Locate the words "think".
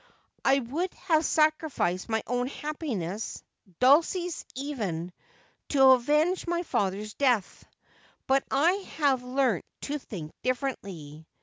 9.99-10.31